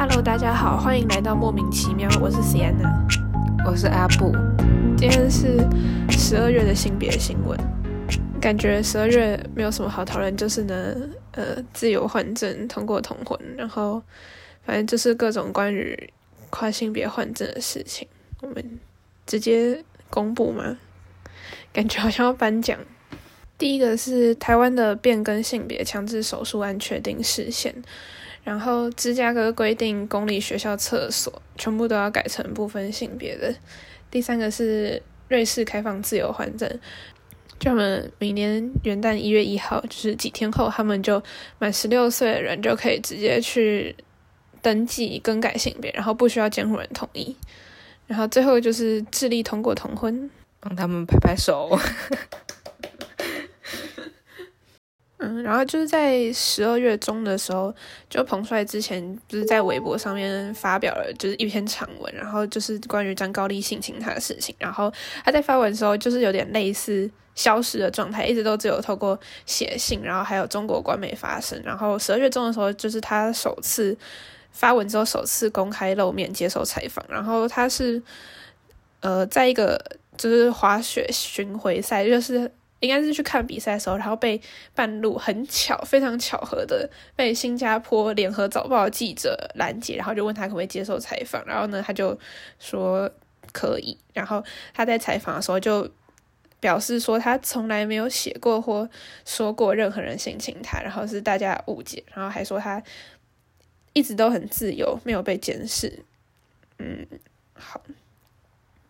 [0.00, 2.90] Hello，大家好，欢迎来到莫名其妙，我是 Sienna，
[3.66, 4.32] 我是阿布。
[4.96, 5.58] 今天是
[6.08, 7.54] 十二月的性别新闻，
[8.40, 10.96] 感觉十二月没有什么好讨论，就是呢，
[11.32, 14.02] 呃，自由换证通过同婚，然后
[14.64, 16.10] 反正就是各种关于
[16.48, 18.08] 跨性别换证的事情，
[18.40, 18.80] 我们
[19.26, 20.78] 直接公布吗？
[21.74, 22.78] 感觉好像要颁奖。
[23.58, 27.74] 第一个是台湾的变更性别强制手术案确定实现，
[28.42, 33.54] 然后芝加哥规定公立学校厕所全部都要改成不分性别的。
[34.10, 36.68] 第三个是瑞士开放自由换证，
[37.58, 41.22] 就他们明年元旦一月一号，就是几天后，他们就
[41.58, 43.94] 满十六岁的人就可以直接去
[44.62, 47.36] 登记更改性别，然后不需要监护人同意。
[48.06, 50.28] 然后最后就是智利通过同婚，
[50.58, 51.78] 帮他们拍拍手。
[55.22, 57.74] 嗯，然后就是在十二月中的时候，
[58.08, 64.54] 就彭帅之前就是在微博上面发表了就是一篇长文，然后就是关于张高丽性侵他的事情。
[64.58, 64.90] 然后
[65.22, 71.60] 他在发文的时候，就是有点类似消失的状态，一直都只有透过写信，然后还有中国官媒发声。
[71.62, 73.94] 然后十二月中的时候，就是他首次
[74.52, 77.04] 发文之后，首次公开露面接受采访。
[77.10, 78.02] 然后他是
[79.00, 79.78] 呃，在一个
[80.16, 82.50] 就是滑雪巡回赛，就是。
[82.80, 84.40] 应该是去看比赛的时候，然后被
[84.74, 92.18] 半路很巧、非常巧合的被新加坡联合早报记者拦截，然后就问他可不可以接受采访，然后呢，他就
[92.58, 93.10] 说
[93.52, 93.96] 可以。
[94.12, 94.42] 然后
[94.74, 95.88] 他在采访的时候就
[96.58, 98.88] 表示说，他从来没有写过或
[99.24, 102.82] 说过任何人性侵他，然后是大家误解，然后还说他
[103.92, 106.04] 一直都很自由，没有被监视。
[106.78, 107.06] 嗯，
[107.52, 107.82] 好。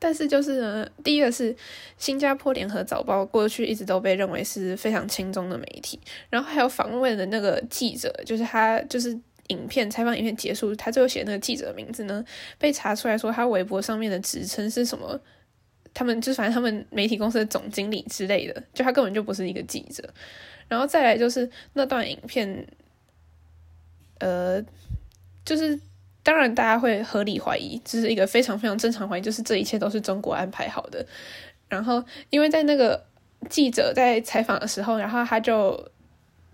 [0.03, 1.55] 但是就是呢，第一个是
[1.99, 9.11] 新加坡联合早报过去一直都被认为是非常轻松的媒体，然后还有访问的那个记者，就是他就是
[9.49, 12.25] 影片采访影片结束，他最后写那个记者的名字呢，
[12.57, 15.21] 被查出来说他微博上面的职称是什么，
[15.93, 20.09] 他们就反正他们媒体公司的总经理之类的，就他根本就不是一个记者，
[20.67, 22.67] 然后再来就是那段影片，
[24.19, 24.65] 呃，
[25.45, 25.79] 就是。
[26.23, 31.05] 当然，大家会合理怀疑，这是一个非常非常正常怀疑，就是这一切都是中国安排好的。
[31.69, 33.03] 然后，因为在那个
[33.49, 35.89] 记者在采访的时候，然后他就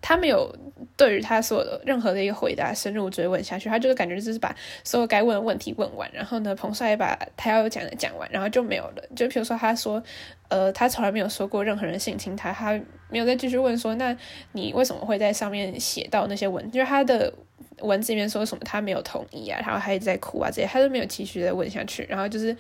[0.00, 0.54] 他没有
[0.96, 4.54] 对于他所有的任何的一个回答深入追问下去，他就是感觉就是把
[4.84, 9.02] 所有该问的问题问完，然后呢，彭帅也把他要讲的讲完，然后就没有了。
[9.16, 10.00] 就比如说，他说，
[10.48, 14.16] 呃，他从来没有说过任何人性侵他，他没有再继续问说，那
[14.52, 16.70] 你为什么会在上面写到那些文？
[16.70, 17.32] 就是他的。
[17.80, 22.56] 文字里面说什么他没有同意啊，然后他一直在哭啊，这些他都没有继续的问下去，然后就是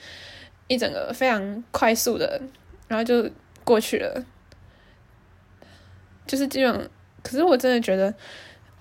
[0.68, 2.40] 一整个非常快速的，
[2.88, 3.28] 然后就
[3.64, 4.24] 过去了，
[6.26, 6.88] 就是这种。
[7.22, 8.14] 可是我真的觉得，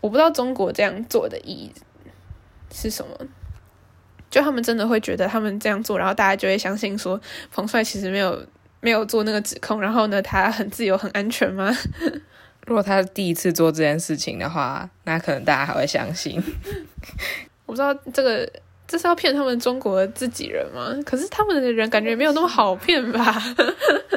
[0.01, 1.73] 我不知道中国这样做的意义
[2.71, 3.17] 是什么，
[4.29, 7.19] 就他们真的会觉得他们这样做，然后大家就会相信说
[7.51, 8.45] 彭帅其实没有
[8.81, 11.75] 没有做那个指控，然后呢他很自由很安全吗？
[12.65, 16.41] 如果他第一次做这件事情的话，那可能大家还会相信。
[17.65, 18.47] 我不知道这个
[18.87, 20.93] 这是要骗他们中国自己人吗？
[21.05, 23.35] 可是他们的人感觉没有那么好骗吧？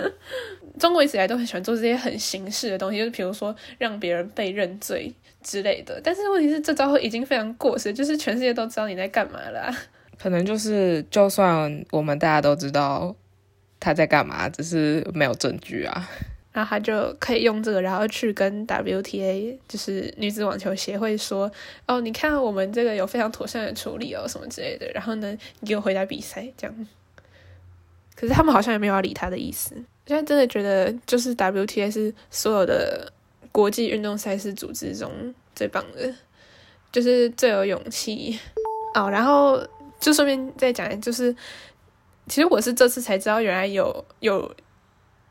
[0.79, 6.01] 中国一直以来都很喜欢做这些很形式的东西，就是比如说让别人被认罪之类的。
[6.05, 9.75] 但是问题是，这招已经非常过时，就是全世界都知道你在干嘛了。
[10.17, 13.15] 可能就是，就算我们大家都知道
[13.81, 16.09] 他在干嘛，只是没有证据啊。
[16.59, 21.49] 然后他就可以用这个，然后去跟 WTA，就是女子网球协会说
[21.87, 26.87] ：“哦，你看我们这个有非常妥善的处理哦，什么之类的。”然后呢，你给我回答比赛这样。
[28.17, 29.73] 可是他们好像也没有要理他的意思。
[30.05, 33.13] 现在真的觉得，就是 WTA 是所有的
[33.53, 36.13] 国际运动赛事组织中最棒的，
[36.91, 38.37] 就是最有勇气
[38.97, 39.09] 哦。
[39.09, 39.65] 然后
[40.01, 41.33] 就顺便再讲，就是
[42.27, 44.53] 其实我是这次才知道，原来有有。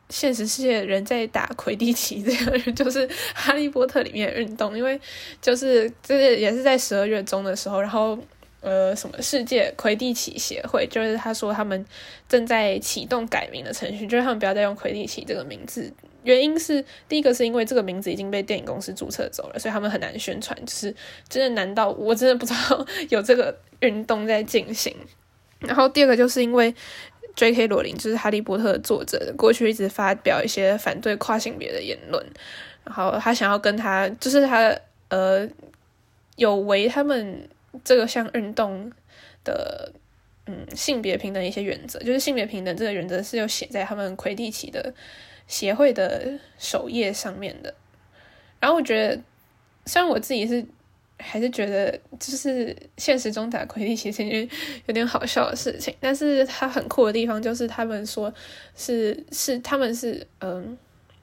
[0.09, 4.99] 现实世界人在打魁地奇，这个就是《哈利波特》里面的运动，因为
[5.41, 8.17] 就是就是也是在十二月中的时候，然后
[8.61, 11.85] 呃，什么世界魁地奇协会，就是他说他们
[12.29, 15.91] 正在启动改名的程序，就是他们不要再用魁地奇这个名字，
[16.23, 20.95] 原因是第一个是因为这个名字已经被电影公司注册走了，所以他们很难宣传，就是
[21.27, 24.95] 真的难道我真的不知道有这个运动在进行，
[25.59, 26.73] 然后第二个就是因为。
[27.37, 27.67] J.K.
[27.67, 32.25] 罗琳就是《哈利波特》的作者，过去一直发表一些反对跨性别的言论，
[32.83, 34.75] 然后他想要跟他，就是他
[35.09, 35.47] 呃
[36.35, 37.47] 有违他们
[37.83, 38.91] 这个项运动
[39.43, 39.93] 的
[40.47, 44.91] 嗯性别平等一些原则，就是性别平等这个原则是有写在他们魁地奇的
[45.45, 47.71] 协会的首页上面的。
[48.59, 49.21] 然后我觉得，
[49.85, 50.65] 虽然我自己是
[51.19, 54.49] 还是觉得就是现实中打魁地奇是一件
[54.85, 55.93] 有点好笑的事情。
[55.99, 58.33] 但是它很酷的地方就是他们说
[58.75, 60.77] 是是他们是嗯，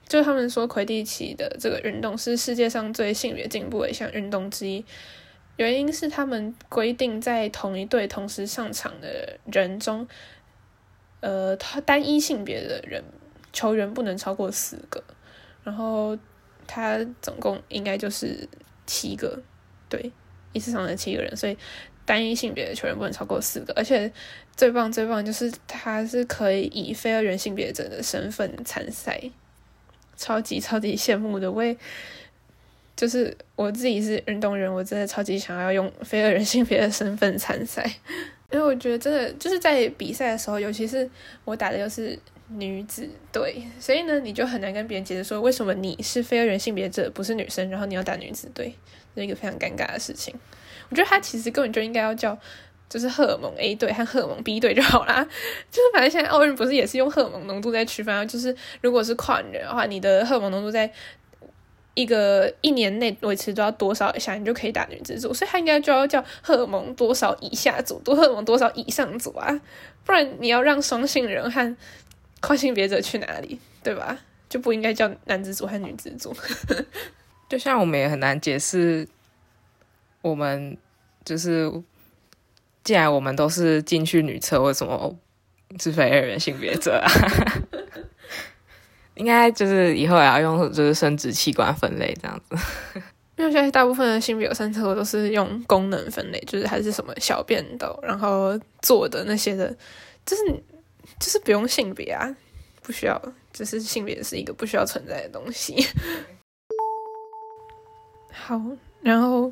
[0.07, 4.83] 就他们说魁地奇的这个运动是世界上最性别进步的一项运动之一。
[5.57, 10.05] 原因是他们规定在同一队同时上场的人中，
[11.21, 13.01] 呃，他单一性别的人
[13.53, 15.01] 球员不能超过四个，
[15.63, 16.17] 然后
[16.67, 18.45] 他总共应该就是
[18.85, 19.41] 七个，
[19.95, 20.11] 对，
[20.53, 21.57] 一次上的七个人，所以
[22.05, 24.11] 单一性别的球员不能超过四个，而且
[24.55, 29.21] 最棒最棒就是他是可以以非二元性别者的身份参赛，
[30.17, 31.75] 超级超级羡慕的，我也。
[32.97, 37.83] 就是我自己是运动员，我真的超级想要用非二元性别的身份参赛，
[38.49, 41.09] 因为我觉得真的就是在比赛的时候，尤其是
[41.43, 48.73] 我打的又是女子队，所以呢，你就很难跟别人解释说为什么你是非二元性别者，不是女生，然后你要打女子队，
[49.15, 50.33] 是一个非常尴尬的事情。
[50.89, 52.37] 我觉得他其实根本就应该要叫
[52.89, 55.23] 就是荷尔蒙 A 队和荷尔蒙 B 队就好啦，
[55.71, 60.91] 就是反正现在奥运不是也是用荷尔蒙浓度在区分，就是如果是跨女的话，你的荷尔蒙浓度在。
[61.97, 69.61] 一个一年内维持都要多少以下，你就可以打女子组，所以他应该就要叫荷尔蒙多少以下组，多荷尔蒙多少以上组啊，
[70.03, 71.77] 不然你要让双性人和
[72.41, 74.19] 跨性别者去哪里，对吧？
[74.49, 76.35] 就不应该叫男子组和女子组。
[77.47, 79.07] 就像我们也很难解释，
[80.21, 80.77] 我们
[81.23, 81.71] 就是
[82.83, 85.15] 既然我们都是进去女厕，为什么
[85.79, 87.09] 是非二元性别者啊？
[89.15, 92.99] 应该就是以后也要用就是生殖器官分类这样子，
[93.37, 99.73] 因为现在大部分的性别友善厕所都是用功能分类，就是还是什么小便斗，然后做的那些的，
[100.25, 100.43] 就是
[101.17, 102.35] 就是不用性别啊，
[102.81, 103.21] 不需要，
[103.53, 105.75] 只是性别是一个不需要存在的东西。
[108.35, 108.61] 好，
[109.01, 109.51] 然后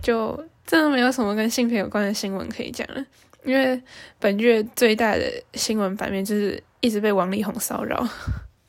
[0.00, 0.36] 就
[0.66, 3.04] 真的没有什么跟性别有关的新闻可以讲了，
[3.44, 3.80] 因为
[4.18, 8.06] 本月最大的新闻版面就是一直被王力宏骚扰。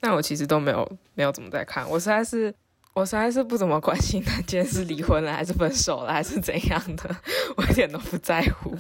[0.02, 2.54] 那我其实都没有没有怎么在看，我实在是
[2.94, 7.16] 我实在是不怎么关心他今天是离婚了还是分手了还是怎样的，
[7.56, 8.76] 我一点都不在乎。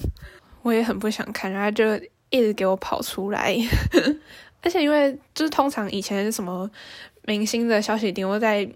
[0.63, 1.95] 我也很不想看，然后就
[2.29, 3.55] 一直给我跑出来，
[4.61, 6.69] 而且因为就是通常以前什么
[7.23, 8.67] 明星的消息顶多在，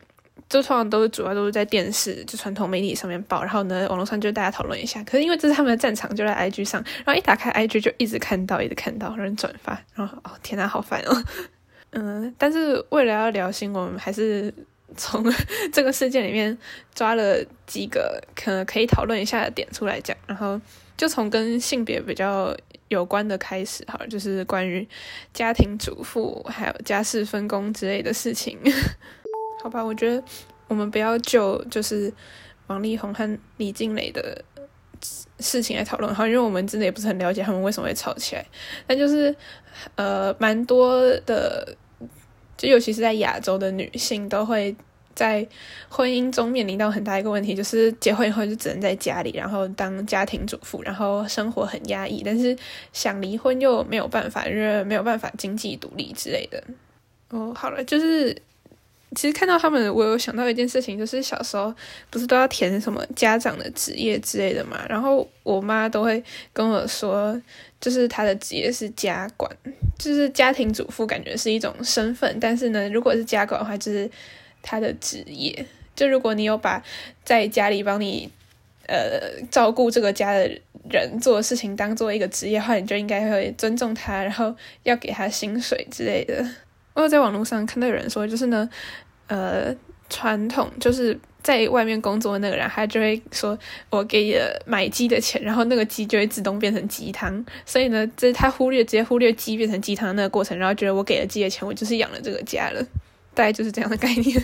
[0.47, 5.03] 就通常都主要都是在电视就传统媒体上面报，然后呢网络上就大家讨论一下。
[5.03, 11.23] 可是因为这是他们的战场，就在 IG 上，然后一打开 IG 就一直看到一直看到有人转发，然后哦天呐，好烦哦。
[11.97, 14.53] 嗯，但是为了要聊新闻，还是
[14.97, 15.23] 从
[15.71, 16.55] 这个事件里面
[16.93, 20.59] 抓了几个可能可以讨论一下的点出来讲，然后
[20.97, 22.55] 就从跟性别比较
[22.89, 24.87] 有关的开始，哈，就是关于
[25.33, 28.59] 家庭主妇还有家事分工之类的事情。
[29.61, 30.23] 好吧，我觉得
[30.67, 32.11] 我们不要就就是
[32.67, 34.43] 王力宏和李静蕾的
[35.39, 38.45] 事情来讨论，哈，因为我们真的也不是很了解他们为什么会吵起来，
[38.85, 39.35] 但就是
[39.95, 41.75] 呃，蛮多的。
[42.57, 44.73] 就尤其是在亚洲的女性，都会
[45.13, 45.45] 在
[45.89, 52.57] 婚姻中面临到很大一个问题，就是结婚以后就只能在家里，然后当家庭主妇，然后生活很压抑，但是
[52.93, 56.63] 想离婚又没有办法，因为没有办法经济独立之类的。
[57.31, 58.33] 哦，好了，就是
[59.15, 61.73] 其实看到他们，我有想到一件事情，就是小时候
[62.09, 66.23] 不是都要填什么家长的职业之类的嘛，然后我妈都会
[66.53, 67.41] 跟我说。
[67.81, 69.51] 就是他的职业是家管，
[69.99, 72.35] 就是家庭主妇，感觉是一种身份。
[72.39, 74.09] 但是呢，如果是家管的话，就是
[74.63, 75.63] 他的职业。
[75.95, 76.81] 就如果你有把
[77.23, 78.27] 在家里帮你
[78.87, 80.49] 呃照顾这个家的
[80.89, 86.43] 人做的事情当做一个职业的话，你就应该会尊重他，然后要给他薪水之类的。
[86.95, 88.67] 我有在网络上看到有人说，就是呢，
[89.27, 89.75] 呃，
[90.09, 91.19] 传统就是。
[91.45, 93.55] 在外面工作的那个人，他就会说
[93.91, 102.83] ：“我给了买鸡的钱，然后那个鸡就会自动变成鸡汤。”所以呢，这是他忽略直接忽略鸡变成鸡汤那个过程，然后觉得我给了鸡的钱，我就是养了这个家了。
[103.35, 104.35] 大概就是这样的概念，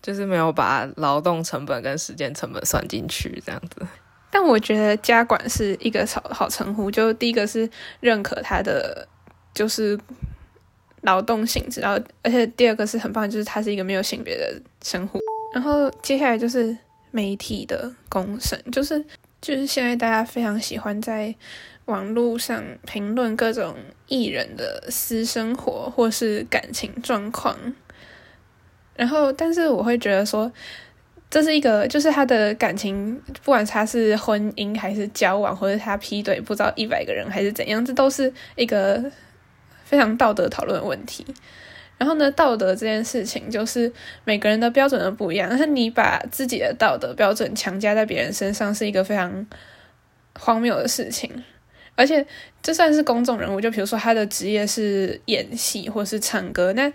[0.00, 3.84] 就是没有把劳动成本跟时间成本算进去这样子。
[4.30, 9.08] 但我觉得家管是一个好好称呼，就第一个是认可他的
[9.52, 9.98] 就是
[11.04, 15.20] 劳动性质，然后而且第二个是很棒，就是他是一个没有性别的称呼。
[15.54, 16.76] 然后接下来就是
[17.10, 19.02] 媒体的公审，就是
[19.40, 21.34] 就是现在大家非常喜欢在
[21.84, 23.76] 网络上评论各种
[24.08, 27.56] 艺人的私生活或是感情状况。
[28.96, 30.50] 然后，但是我会觉得说，
[31.28, 39.04] 这是一个就是他的感情，不管他是婚姻还是交往，或者他劈腿不知道一百个人还是怎样，这都是一个
[39.84, 41.24] 非常道德讨论问题。
[41.96, 43.90] 然后呢，道德这件事情就是
[44.24, 49.46] 每个人的标准都不一样，但是你把自己的道德标准强加在别人身上，是一个非常
[50.34, 51.44] 荒谬的事情。
[51.94, 52.26] 而且，
[52.60, 56.92] 就算是公众人物，就比如说他的职业是演戏或是唱歌，那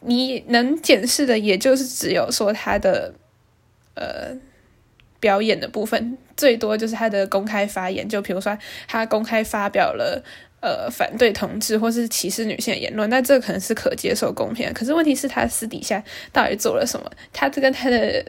[0.00, 3.14] 你能检视的，也就是只有说他的
[3.94, 4.36] 呃
[5.20, 8.58] 表演的部分，最多就是他的公开发言，就比如说
[8.88, 10.24] 他公开发表了。
[10.66, 14.68] 呃，反对同志或是歧视女性的言论，那这可能是可接受、公平。
[14.72, 17.08] 可是问题是，他私底下到底做了什么？
[17.32, 18.24] 他这跟他的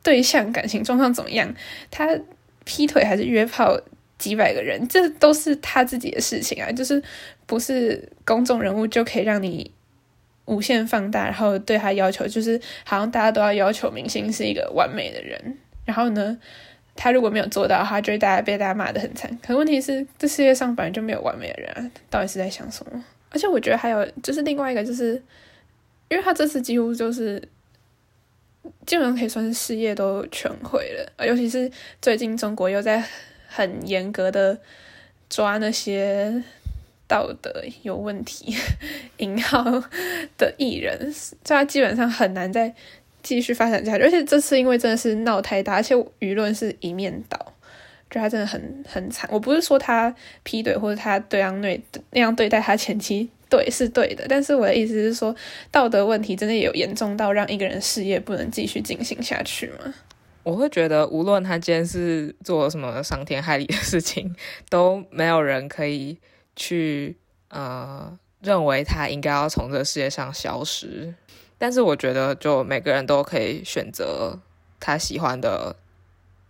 [0.00, 1.52] 对象感情状况怎么样？
[1.90, 2.16] 他
[2.64, 3.76] 劈腿还是约炮
[4.16, 4.86] 几百个人？
[4.86, 6.70] 这都是他自己的事情啊！
[6.70, 7.02] 就是
[7.46, 9.68] 不是公众人物就可以让你
[10.44, 16.38] 无限放大，然后对他要求，就是好像大家都要要求明星是一个完美的人，然后呢？
[16.94, 19.38] 他如果没有做到，他就会大家被大家骂的很惨。
[19.44, 21.90] 可问题是，这世界上本来就没有完美的人啊！
[22.10, 23.04] 到底是在想什么？
[23.30, 25.14] 而且我觉得还有就是另外一个，就是
[26.08, 27.40] 因为他这次几乎就是
[28.86, 31.70] 基本上可以算是事业都全毁了，尤其是
[32.00, 33.02] 最近中国又在
[33.48, 34.58] 很严格的
[35.30, 36.42] 抓那些
[37.08, 37.50] 道德
[37.82, 38.54] 有问题
[39.16, 39.64] 引号
[40.36, 42.74] 的艺人，所以他基本上很难在。
[43.22, 47.38] 继续发展下去，而且这次因为真的是闹太大，而且舆论是一面倒，
[48.10, 49.28] 觉得他真的很很惨。
[49.32, 55.34] 我不是说他劈腿或者他对样对那样对待他前妻，对是对的，但是我的意思是说，
[55.70, 59.94] 道德问题真的有严重到让一个人事业不能继续进行下去吗？
[60.44, 64.34] 我会觉得，无论他今天是做什么伤天害理的事情，
[64.68, 66.18] 都没有人可以
[66.56, 67.16] 去
[67.48, 71.14] 呃认为他应该要从这个世界上消失。
[71.62, 74.36] 但是我觉得，就每个人都可以选择
[74.80, 75.76] 他喜欢的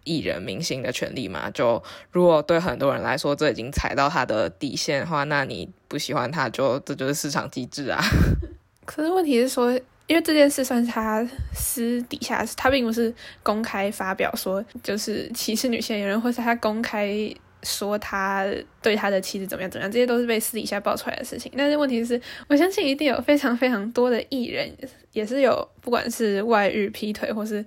[0.05, 1.51] 艺人、明星的权利嘛。
[1.51, 8.03] 就如果对很多人来说，这已经踩到他的底线的话，那你不喜欢他，就这就是市场机制啊。
[8.87, 9.71] 可是问题是说，
[10.07, 17.31] 因为这件事算是他私底下，他并不是公开发表说就是歧视女性的人，或是他公开。
[17.63, 18.47] 说他
[18.81, 21.53] 对他的妻子怎么样怎么样，这些都是被私底下爆出来的事情。
[21.57, 24.71] 但是问题是，我相信一定有非常非常多的艺人，
[25.13, 27.65] 也是有不管是外遇、劈腿，或是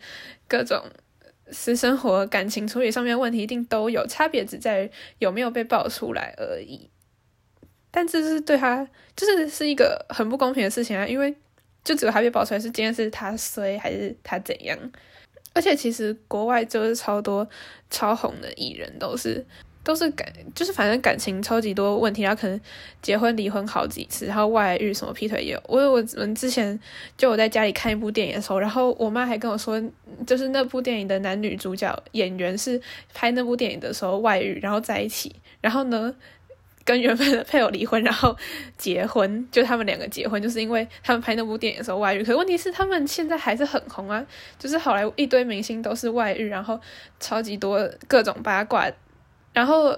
[0.48, 0.82] 各种
[1.52, 4.06] 私生活、感情处理上面问题，一定都有。
[4.08, 6.90] 差别只在有没有被爆出来而已。
[7.92, 8.86] 但这是对他，
[9.16, 11.08] 就是是一个很不公平的事情啊！
[11.08, 11.34] 因为
[11.84, 14.78] 就只有他被爆出来，是今天是他衰还是他怎样？
[15.54, 17.48] 而且其实国外就是超多
[17.90, 19.46] 超红的艺人都是。
[19.86, 22.60] 都是感，就是反正感情超级多问题，然后可能
[23.04, 25.62] 结婚离婚好几次，然后外遇什么劈腿也有。
[25.68, 26.78] 我我们之前
[27.16, 29.80] 就我在家里看一部电影的时候，然后我妈还跟我说，
[30.26, 32.82] 就是那部电影的男女主角演员是
[33.14, 36.16] 拍那部电影的时候外遇，然后在一起，然后呢
[36.84, 38.36] 跟原本的配偶离婚，然后
[38.80, 42.24] 结婚，就他们两个结婚，就是因为他们拍那部电影的时候外遇。
[42.24, 44.26] 可问题是他们现在还是很红啊，
[44.58, 46.80] 就是好莱坞一堆明星都是外遇，然后
[47.20, 48.92] 超级多各种八卦。
[49.56, 49.98] 然后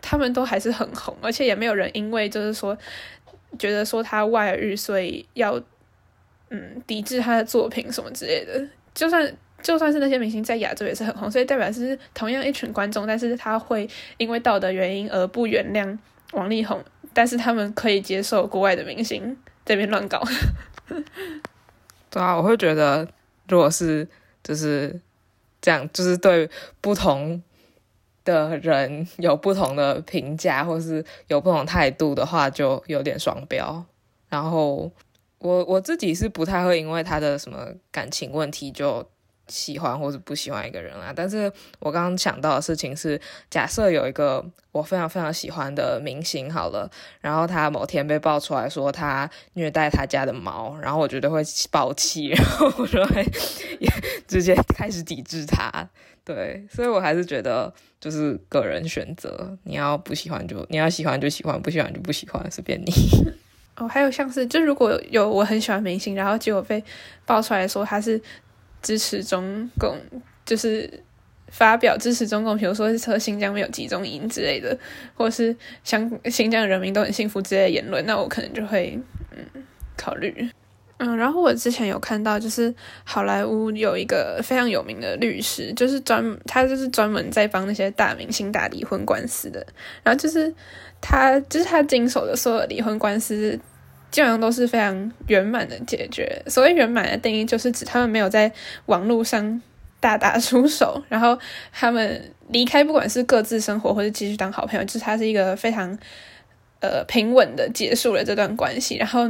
[0.00, 2.78] 他们都还是很红，而且也没有人因为就是说
[3.58, 5.60] 觉得说他外遇，所以要
[6.50, 8.64] 嗯抵制他的作品什么之类的。
[8.94, 15.98] 就算就算是那些明星在亚洲也是很红，所以代表是同样一群观众，但是他会因为道德原因而不原谅
[16.30, 16.80] 王力宏，
[17.12, 20.22] 但是他们可以接受国外的明星这边乱搞。
[22.08, 23.08] 对啊，我会觉得
[23.48, 24.06] 如果是
[24.44, 25.00] 就是
[25.60, 26.48] 这样，就是对
[26.80, 27.42] 不同。
[28.28, 33.82] 的人有不同的评价，或是有不同态度的话，就有点双标。
[34.28, 34.90] 然后
[35.38, 39.02] 我我自己是不太会因为他的什么感情问题就
[39.48, 41.12] 喜欢或者不喜欢一个人啊。
[41.14, 46.90] 但是我刚刚想到的事情是，假设有一个我非常非常喜欢的明星，好了，
[47.20, 53.24] 然后他某天被爆出来说他虐待他家的猫，然后我觉得会爆气，然后我就会
[54.26, 55.88] 直接开始抵制他。
[56.24, 62.92] 对，所以我还是觉得就是个人选择，你要不喜欢就 你要喜欢就喜欢，不喜欢就不喜欢，随便你。
[63.76, 66.84] 哦，还有像是，就如果有我很喜欢明星，然后结果被
[67.24, 68.20] 爆出来说他是
[68.82, 69.98] 支持中共，
[70.44, 71.02] 就是
[71.48, 74.76] 发表支持中共，比如说是说新疆没有集中营之类的，
[75.14, 78.98] 或是像新疆人民都很幸福之类的言论，那我可能就会
[79.30, 79.62] 嗯
[79.96, 80.50] 考虑。
[81.00, 89.64] 嗯，然后我之前有看到，就是好莱坞有一个非常有名的律师，就是专他就是专门在帮那些大明星打离婚官司的。
[90.02, 90.52] 然后就是
[91.00, 93.56] 他就是他经手的所有离婚官司，
[94.10, 96.42] 基本上都是非常圆满的解决。
[96.46, 98.52] 所谓圆满的定义，就是指他们没有在
[98.86, 99.62] 网络上
[100.00, 101.38] 大打出手，然后
[101.72, 105.98] 他们离开，不管是各自生活或者继续当好朋友，就是他是一个非常
[106.80, 109.28] 呃平稳的结束了这段关系，然后。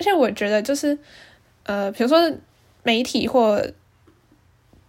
[0.00, 0.96] 而且我觉得就是
[1.64, 2.32] 呃，比如说
[2.84, 3.60] 媒体或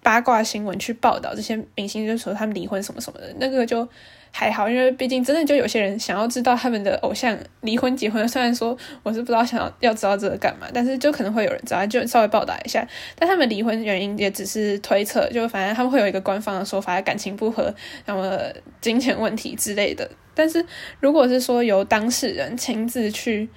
[0.03, 3.89] 八卦新闻去报道这些明星，就说他们离婚什么什么的，那个就。
[4.31, 8.27] 还好，因为毕竟真的就有些人想要知道他们的偶像离婚结婚。
[8.27, 12.87] 虽然说我是不知道想要要知道这个干嘛，但是就可能会有人知道，就稍微报答一下。
[13.15, 17.73] 但他们离婚原因也只是推测，就反正他们会有一个官方的说法，感情不和，
[18.05, 18.39] 什么
[18.79, 20.09] 金钱问题之类的。
[20.33, 20.65] 但是
[20.99, 23.49] 如果是说由当事人亲自去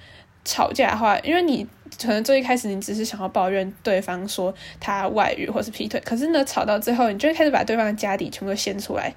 [0.43, 1.65] 吵架的话，因为你
[2.07, 9.13] 可能最一开始你只是想要抱怨对方说他外遇或是劈腿，可是呢吵到最后，你就开始把对方的家底全部都掀出来。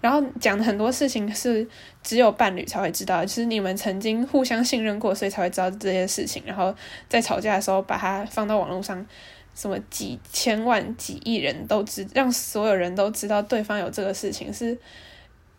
[0.00, 1.68] 然后讲的很多事情是
[2.02, 6.42] 只有伴侣才会知道，就是你们曾经互相信任过，所以才会知道这些事情。
[6.46, 6.74] 然后
[7.06, 9.06] 在吵架的时候把它放到网络上，
[9.54, 14.78] 什么几千万、几亿人都知，让所有人都知道对方有这个事情，是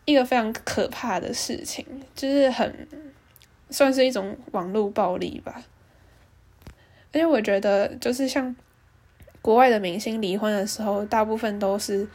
[0.06, 1.86] 一个非常可怕的事情，
[2.16, 2.88] 就是很
[3.70, 5.62] 算是一种网络暴力吧。
[7.12, 8.54] 因为我觉得，就是像
[9.40, 12.08] 国外的明星离婚的时候，大部分都是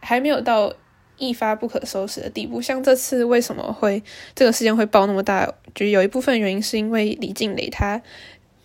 [0.00, 0.72] 还没有到。
[1.16, 4.02] 一发不可收拾的地步，像这次为什么会
[4.34, 5.48] 这个事件会爆那么大？
[5.72, 8.02] 就有一部分原因是因为李静蕾她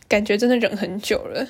[0.08, 1.48] 感觉真的忍很久了，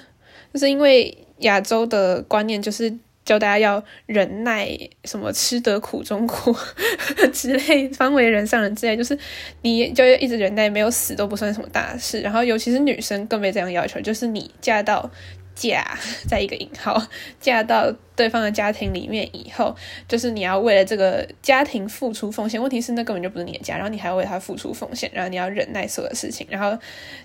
[0.54, 2.94] 就是因为亚洲的观念就是
[3.30, 4.68] 教大家要忍耐，
[5.06, 6.56] 什么吃得苦中苦
[7.32, 9.18] 之类，方为人上人之类，就是
[9.62, 12.22] 你就一直忍耐，没有死都不算什么大事。
[12.22, 15.10] 然后尤其是女生更被这样要求，就是你嫁到。
[15.56, 15.86] 嫁
[16.26, 17.06] 在一个引号，
[17.38, 19.76] 嫁到对方的家庭里面以后，
[20.08, 22.62] 就是你要为了这个家庭付出奉献。
[22.62, 26.80] 问题是那根本就不是你的家，然后你还要为他付出奉献，然后你要忍耐所有的事情，然后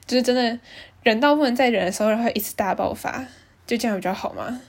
[0.05, 0.59] 就是真的
[1.05, 3.25] 忍到不能再忍的时候，然后一次大爆发，
[3.69, 4.61] 就这样比较好吗？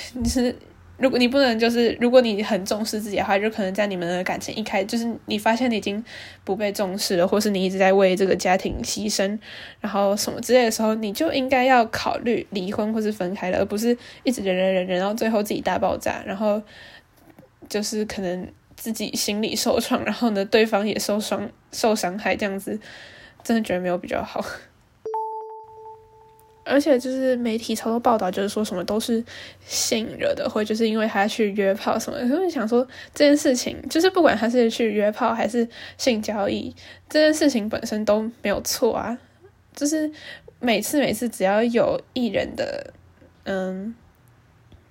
[0.14, 0.54] 你是。
[0.98, 6.04] 如果你不能，就是如果你很重视自己的话，就可能在你们的感情一开，就是你发现你已经
[6.44, 9.36] 不被重视了，或是你一直在为这个家庭牺牲，
[9.80, 16.62] 然后什么之类的时候，你就应该要考虑离婚或是分开了，而不是一直忍忍忍忍，然后最后自己大爆炸，然后
[17.68, 18.46] 就是可能
[18.76, 22.78] 自己心理受创，然后呢，对方也受伤受伤害，这样子
[23.42, 24.44] 真的觉得没有比较好。
[26.64, 29.22] 而且就是媒体超多报道，就是说什么都是
[29.66, 32.28] 性惹的，或就是因为他去约炮什么。
[32.28, 36.74] 所以想说这件事情，就是不管他是去约炮还是性交易，
[37.08, 39.18] 这件事情本身都没有错啊。
[39.74, 40.10] 就是
[40.60, 42.92] 每次每次只要有艺人的
[43.44, 43.94] 嗯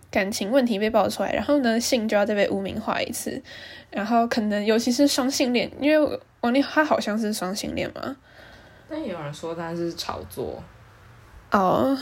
[0.10, 3.42] 感情问题被爆出来，然后呢性就要再被污名化一次，
[3.90, 8.18] 然后可能尤其是双性恋，因为王力他好像是双性恋嘛，
[8.90, 10.62] 但也有人说他是炒作。
[11.52, 11.98] 哦，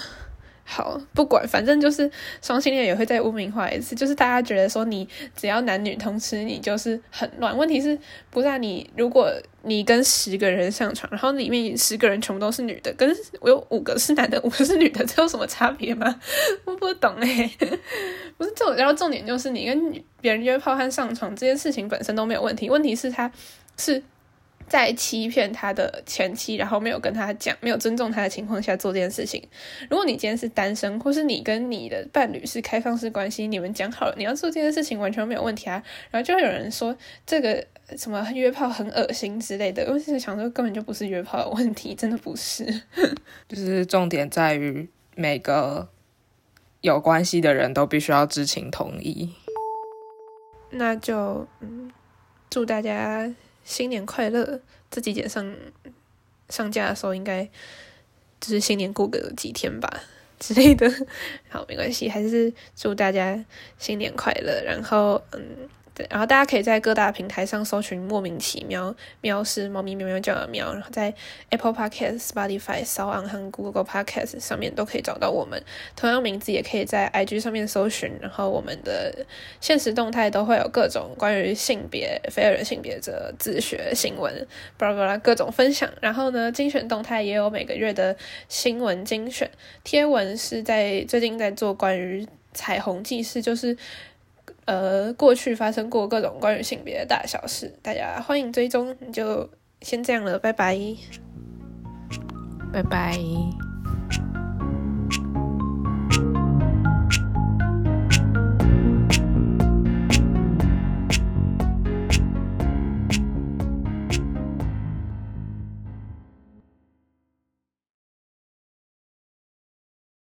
[0.63, 2.09] 好，不管，反正就是
[2.41, 7.57] 双性恋也会再污名化一次，就是大家觉得说你只要男女通吃，你就是很乱。
[7.57, 7.97] 问题是，
[8.29, 9.33] 不是你如果
[9.63, 16.19] 你跟十个人上床，然后里面十个人全部都是女的，跟我有五个是男的，五个是女的，这有什么差别吗？
[16.65, 17.51] 我不懂哎，
[18.37, 23.31] 不是重，然后重点就是你跟别人约炮和上床这件事情本身都没有问题，问题是他
[23.77, 24.03] 是。
[24.69, 29.43] 在欺骗他的前妻，然后没有跟他讲，没有尊重他的情况下做这件事情。
[29.89, 35.83] 如果你今天是单身，或是你跟你的伴侣是开放式关系，你们讲好了你要做这件事情，完全没有问题啊。
[36.11, 37.65] 然后就会有人说这个
[37.97, 42.63] 什么约炮很恶心之类的，我是想说根本就不是约炮的问题，真的不是。
[43.49, 45.89] 就是重点在于每个
[46.81, 49.33] 有关系的人都必须要知情同意。
[50.71, 51.91] 那就嗯，
[52.49, 53.33] 祝大家。
[53.63, 54.59] 新年快乐！
[54.91, 55.55] 这几点上
[56.49, 57.45] 上架的时候，应该
[58.39, 60.01] 就是新年过个几天吧
[60.39, 60.91] 之类的。
[61.49, 63.45] 好，没关系，还是祝大家
[63.77, 64.63] 新年快乐。
[64.63, 65.69] 然后，嗯。
[66.09, 70.71] 然后大家可以在各大平台上搜寻“莫名其妙”，喵是猫咪喵喵叫的喵。
[70.73, 71.13] 然后在
[71.49, 75.61] Apple Podcast、Spotify、s o n 和 Google Podcast 上面都可以找到我们。
[75.95, 78.11] 同样名字也可以在 IG 上面搜寻。
[78.21, 79.25] 然后我们的
[79.59, 85.89] 现实动态都会有各种关于性别、非二人性别者自学新闻，巴拉巴拉各种分享。
[86.01, 88.15] 然后呢，精选动态也有每个月的
[88.47, 89.49] 新闻精选
[89.83, 93.77] 贴文，是在最近在做关于彩虹记事，就是。
[94.69, 98.95] 呃，过去发生过各种关于性别的大小事，大家欢迎追踪。
[99.11, 99.49] 就
[99.81, 100.77] 先这样了，拜拜，
[102.71, 103.17] 拜拜。